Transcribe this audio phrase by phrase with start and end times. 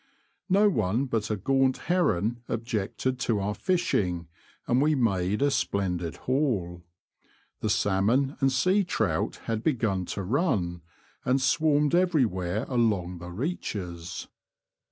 [0.49, 4.27] No one but a gaunt heron objected to our fishing,
[4.65, 6.81] and we made a splendid haul.
[7.59, 10.81] The salmon and sea trout had begun to run,
[11.23, 14.27] and swarmed everywhere along the reaches.